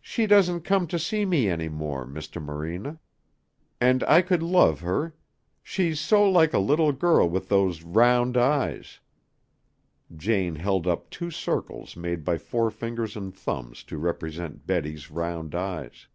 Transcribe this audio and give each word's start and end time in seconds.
"She 0.00 0.28
doesn't 0.28 0.60
come 0.60 0.86
to 0.86 0.96
see 0.96 1.24
me 1.24 1.48
any 1.50 1.68
more, 1.68 2.06
Mr. 2.06 2.40
Morena. 2.40 3.00
And 3.80 4.04
I 4.04 4.22
could 4.22 4.44
love 4.44 4.78
her. 4.82 5.16
She's 5.60 5.98
so 5.98 6.22
like 6.30 6.52
a 6.54 6.60
little 6.60 6.92
girl 6.92 7.28
with 7.28 7.48
those 7.48 7.82
round 7.82 8.36
eyes" 8.36 9.00
Jane 10.16 10.54
held 10.54 10.86
up 10.86 11.10
two 11.10 11.32
circles 11.32 11.96
made 11.96 12.22
by 12.24 12.38
forefingers 12.38 13.16
and 13.16 13.34
thumbs 13.34 13.82
to 13.90 13.98
represent 13.98 14.68
Betty's 14.68 15.10
round 15.10 15.56
eyes. 15.56 16.06